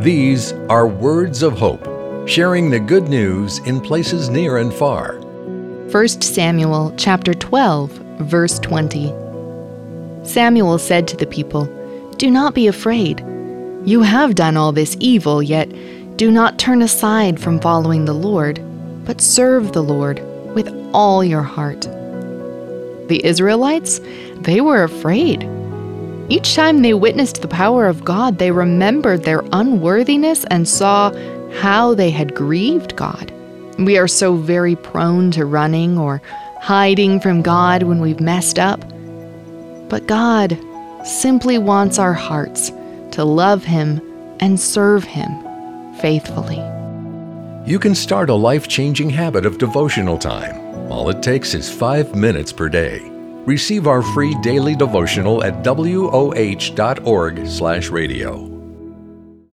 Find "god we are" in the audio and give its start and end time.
32.96-34.08